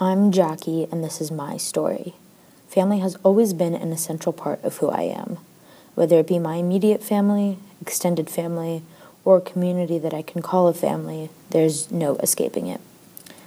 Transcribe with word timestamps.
I'm 0.00 0.32
Jackie, 0.32 0.88
and 0.90 1.04
this 1.04 1.20
is 1.20 1.30
my 1.30 1.56
story. 1.56 2.14
Family 2.66 2.98
has 2.98 3.14
always 3.22 3.52
been 3.52 3.76
an 3.76 3.92
essential 3.92 4.32
part 4.32 4.60
of 4.64 4.78
who 4.78 4.88
I 4.88 5.02
am. 5.02 5.38
Whether 5.94 6.18
it 6.18 6.26
be 6.26 6.40
my 6.40 6.56
immediate 6.56 7.00
family, 7.00 7.58
extended 7.80 8.28
family, 8.28 8.82
or 9.24 9.36
a 9.36 9.40
community 9.40 10.00
that 10.00 10.12
I 10.12 10.22
can 10.22 10.42
call 10.42 10.66
a 10.66 10.74
family, 10.74 11.30
there's 11.50 11.92
no 11.92 12.16
escaping 12.16 12.66
it. 12.66 12.80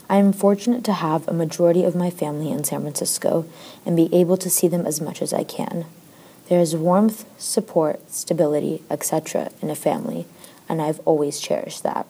I 0.09 0.19
am 0.19 0.31
fortunate 0.31 0.85
to 0.85 0.93
have 0.93 1.27
a 1.27 1.33
majority 1.33 1.83
of 1.83 1.97
my 1.97 2.09
family 2.09 2.49
in 2.49 2.63
San 2.63 2.79
Francisco 2.79 3.45
and 3.85 3.97
be 3.97 4.07
able 4.15 4.37
to 4.37 4.49
see 4.49 4.69
them 4.69 4.85
as 4.85 5.01
much 5.01 5.21
as 5.21 5.33
I 5.33 5.43
can. 5.43 5.83
There 6.47 6.61
is 6.61 6.77
warmth, 6.77 7.25
support, 7.37 8.09
stability, 8.09 8.83
etc. 8.89 9.51
in 9.61 9.69
a 9.69 9.75
family, 9.75 10.25
and 10.69 10.81
I've 10.81 11.01
always 11.01 11.41
cherished 11.41 11.83
that. 11.83 12.07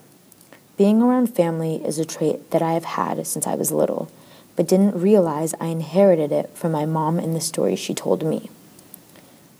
Being 0.77 1.01
around 1.01 1.35
family 1.35 1.83
is 1.83 1.97
a 1.97 2.05
trait 2.05 2.51
that 2.51 2.61
I 2.61 2.73
have 2.73 2.85
had 2.85 3.25
since 3.25 3.47
I 3.47 3.55
was 3.55 3.71
little 3.71 4.11
but 4.57 4.67
didn't 4.67 4.99
realize 4.99 5.53
I 5.61 5.67
inherited 5.67 6.33
it 6.33 6.49
from 6.53 6.73
my 6.73 6.85
mom 6.85 7.19
and 7.19 7.33
the 7.33 7.39
stories 7.39 7.79
she 7.79 7.93
told 7.93 8.23
me. 8.23 8.49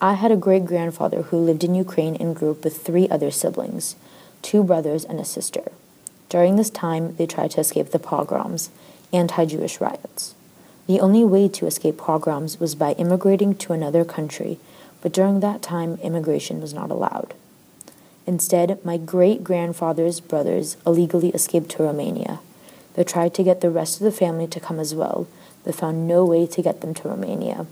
I 0.02 0.16
had 0.16 0.32
a 0.32 0.36
great 0.36 0.66
grandfather 0.66 1.22
who 1.22 1.38
lived 1.38 1.64
in 1.64 1.74
Ukraine 1.74 2.18
and 2.18 2.36
grew 2.36 2.52
up 2.52 2.66
with 2.66 2.82
three 2.82 3.08
other 3.08 3.32
siblings 3.32 3.96
two 4.42 4.64
brothers 4.64 5.06
and 5.06 5.20
a 5.20 5.26
sister. 5.26 5.72
During 6.30 6.56
this 6.56 6.70
time, 6.70 7.16
they 7.16 7.26
tried 7.26 7.52
to 7.52 7.62
escape 7.62 7.92
the 7.92 8.00
pogroms, 8.00 8.70
anti 9.14 9.46
Jewish 9.46 9.80
riots. 9.80 10.36
The 10.88 11.00
only 11.00 11.24
way 11.24 11.48
to 11.50 11.66
escape 11.66 11.98
pogroms 11.98 12.60
was 12.60 12.76
by 12.76 12.94
immigrating 12.94 13.56
to 13.56 13.74
another 13.74 14.06
country, 14.06 14.60
but 15.02 15.12
during 15.12 15.40
that 15.40 15.62
time, 15.62 16.00
immigration 16.04 16.62
was 16.62 16.74
not 16.74 16.92
allowed. 16.92 17.34
Instead, 18.26 18.84
my 18.86 18.98
great 18.98 19.44
grandfather's 19.44 20.20
brothers 20.20 20.78
illegally 20.86 21.30
escaped 21.30 21.70
to 21.72 21.84
Romania. 21.84 22.40
They 22.98 23.04
tried 23.04 23.36
to 23.36 23.44
get 23.44 23.62
the 23.62 23.70
rest 23.70 24.02
of 24.02 24.06
the 24.06 24.12
family 24.12 24.48
to 24.48 24.60
come 24.60 24.80
as 24.80 24.96
well, 24.96 25.28
but 25.64 25.76
found 25.76 26.08
no 26.08 26.26
way 26.26 26.48
to 26.48 26.62
get 26.64 26.82
them 26.82 26.96
to 26.96 27.08
Romania. 27.08 27.68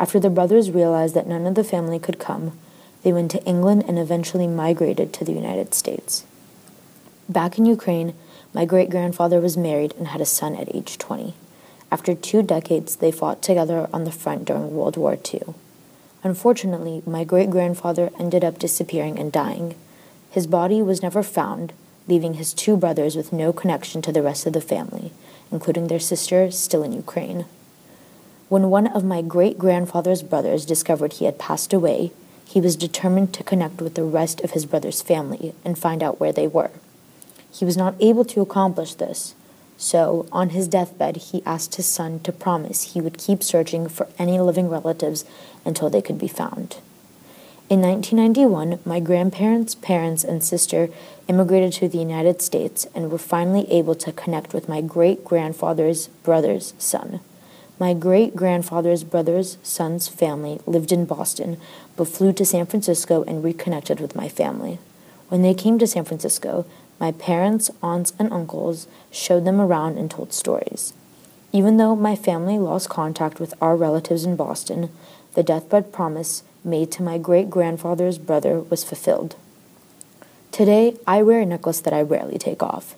After 0.00 0.18
the 0.18 0.30
brothers 0.30 0.72
realized 0.72 1.14
that 1.14 1.28
none 1.28 1.46
of 1.46 1.54
the 1.54 1.62
family 1.62 2.00
could 2.00 2.18
come, 2.18 2.58
they 3.04 3.12
went 3.12 3.30
to 3.30 3.44
England 3.44 3.84
and 3.86 4.00
eventually 4.00 4.48
migrated 4.48 5.12
to 5.12 5.24
the 5.24 5.32
United 5.32 5.74
States. 5.74 6.24
Back 7.28 7.56
in 7.56 7.66
Ukraine, 7.66 8.14
my 8.52 8.64
great 8.64 8.90
grandfather 8.90 9.40
was 9.40 9.56
married 9.56 9.94
and 9.96 10.08
had 10.08 10.20
a 10.20 10.26
son 10.26 10.56
at 10.56 10.74
age 10.74 10.98
20. 10.98 11.34
After 11.92 12.12
two 12.12 12.42
decades, 12.42 12.96
they 12.96 13.12
fought 13.12 13.42
together 13.42 13.88
on 13.92 14.02
the 14.02 14.10
front 14.10 14.46
during 14.46 14.74
World 14.74 14.96
War 14.96 15.16
II. 15.32 15.54
Unfortunately, 16.24 17.00
my 17.06 17.22
great 17.22 17.48
grandfather 17.48 18.10
ended 18.18 18.42
up 18.42 18.58
disappearing 18.58 19.20
and 19.20 19.30
dying. 19.30 19.76
His 20.30 20.48
body 20.48 20.82
was 20.82 21.00
never 21.00 21.22
found, 21.22 21.72
leaving 22.08 22.34
his 22.34 22.52
two 22.52 22.76
brothers 22.76 23.16
with 23.16 23.32
no 23.32 23.52
connection 23.52 24.02
to 24.02 24.12
the 24.12 24.22
rest 24.22 24.46
of 24.46 24.52
the 24.52 24.60
family, 24.60 25.12
including 25.50 25.86
their 25.86 26.00
sister 26.00 26.50
still 26.50 26.82
in 26.82 26.92
Ukraine. 26.92 27.44
When 28.48 28.70
one 28.70 28.86
of 28.88 29.04
my 29.04 29.22
great 29.22 29.58
grandfather's 29.58 30.22
brothers 30.22 30.66
discovered 30.66 31.14
he 31.14 31.24
had 31.24 31.38
passed 31.38 31.72
away, 31.72 32.12
he 32.44 32.60
was 32.60 32.76
determined 32.76 33.32
to 33.34 33.44
connect 33.44 33.80
with 33.80 33.94
the 33.94 34.04
rest 34.04 34.40
of 34.42 34.50
his 34.50 34.66
brother's 34.66 35.00
family 35.00 35.54
and 35.64 35.78
find 35.78 36.02
out 36.02 36.20
where 36.20 36.32
they 36.32 36.46
were. 36.46 36.70
He 37.50 37.64
was 37.64 37.76
not 37.76 37.94
able 37.98 38.24
to 38.26 38.42
accomplish 38.42 38.94
this, 38.94 39.34
so 39.78 40.26
on 40.30 40.50
his 40.50 40.68
deathbed, 40.68 41.16
he 41.16 41.42
asked 41.44 41.74
his 41.76 41.86
son 41.86 42.20
to 42.20 42.32
promise 42.32 42.92
he 42.92 43.00
would 43.00 43.18
keep 43.18 43.42
searching 43.42 43.88
for 43.88 44.06
any 44.18 44.38
living 44.38 44.68
relatives 44.68 45.24
until 45.64 45.90
they 45.90 46.02
could 46.02 46.18
be 46.18 46.28
found. 46.28 46.76
In 47.72 47.80
1991, 47.80 48.80
my 48.84 49.00
grandparents, 49.00 49.74
parents, 49.74 50.24
and 50.24 50.44
sister 50.44 50.90
immigrated 51.26 51.72
to 51.72 51.88
the 51.88 51.96
United 51.96 52.42
States 52.42 52.86
and 52.94 53.10
were 53.10 53.16
finally 53.16 53.66
able 53.72 53.94
to 53.94 54.12
connect 54.12 54.52
with 54.52 54.68
my 54.68 54.82
great 54.82 55.24
grandfather's 55.24 56.08
brother's 56.08 56.74
son. 56.76 57.20
My 57.78 57.94
great 57.94 58.36
grandfather's 58.36 59.04
brother's 59.04 59.56
son's 59.62 60.06
family 60.06 60.60
lived 60.66 60.92
in 60.92 61.06
Boston, 61.06 61.56
but 61.96 62.08
flew 62.08 62.34
to 62.34 62.44
San 62.44 62.66
Francisco 62.66 63.24
and 63.26 63.42
reconnected 63.42 64.00
with 64.00 64.14
my 64.14 64.28
family. 64.28 64.78
When 65.30 65.40
they 65.40 65.54
came 65.54 65.78
to 65.78 65.86
San 65.86 66.04
Francisco, 66.04 66.66
my 67.00 67.12
parents, 67.12 67.70
aunts, 67.82 68.12
and 68.18 68.30
uncles 68.30 68.86
showed 69.10 69.46
them 69.46 69.62
around 69.62 69.96
and 69.96 70.10
told 70.10 70.34
stories. 70.34 70.92
Even 71.52 71.78
though 71.78 71.96
my 71.96 72.16
family 72.16 72.58
lost 72.58 72.90
contact 72.90 73.40
with 73.40 73.54
our 73.62 73.76
relatives 73.76 74.26
in 74.26 74.36
Boston, 74.36 74.90
the 75.32 75.42
deathbed 75.42 75.90
promise 75.90 76.42
made 76.64 76.90
to 76.92 77.02
my 77.02 77.18
great 77.18 77.50
grandfather's 77.50 78.18
brother 78.18 78.60
was 78.60 78.84
fulfilled. 78.84 79.36
Today, 80.50 80.96
I 81.06 81.22
wear 81.22 81.40
a 81.40 81.46
necklace 81.46 81.80
that 81.80 81.92
I 81.92 82.02
rarely 82.02 82.38
take 82.38 82.62
off. 82.62 82.94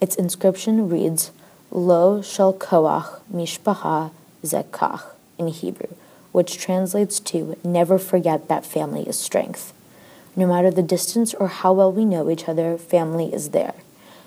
Its 0.00 0.16
inscription 0.16 0.88
reads, 0.88 1.30
Lo 1.70 2.22
shel 2.22 2.54
koach 2.54 3.20
mishpacha 3.32 4.12
zekach 4.44 5.02
in 5.38 5.48
Hebrew, 5.48 5.94
which 6.32 6.58
translates 6.58 7.18
to 7.20 7.56
never 7.64 7.98
forget 7.98 8.48
that 8.48 8.66
family 8.66 9.08
is 9.08 9.18
strength. 9.18 9.72
No 10.34 10.46
matter 10.46 10.70
the 10.70 10.82
distance 10.82 11.34
or 11.34 11.48
how 11.48 11.72
well 11.72 11.92
we 11.92 12.04
know 12.04 12.30
each 12.30 12.48
other, 12.48 12.78
family 12.78 13.34
is 13.34 13.50
there. 13.50 13.74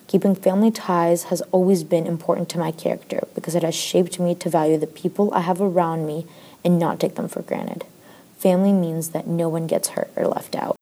Keeping 0.08 0.36
family 0.36 0.70
ties 0.70 1.24
has 1.26 1.42
always 1.52 1.84
been 1.84 2.06
important 2.06 2.48
to 2.50 2.60
my 2.60 2.72
character 2.72 3.28
because 3.34 3.56
it 3.56 3.64
has 3.64 3.74
shaped 3.74 4.20
me 4.20 4.36
to 4.36 4.50
value 4.50 4.78
the 4.78 4.86
people 4.86 5.34
I 5.34 5.42
have 5.42 5.60
around 5.60 6.06
me 6.06 6.28
and 6.64 6.78
not 6.78 7.00
take 7.00 7.16
them 7.16 7.28
for 7.28 7.42
granted. 7.42 7.86
Family 8.46 8.74
means 8.74 9.10
that 9.10 9.26
no 9.26 9.50
one 9.50 9.66
gets 9.66 9.88
hurt 9.88 10.12
or 10.16 10.28
left 10.28 10.56
out. 10.56 10.76